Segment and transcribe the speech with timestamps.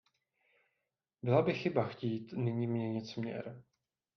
[1.23, 3.63] Byla by chyba chtít nyní měnit směr.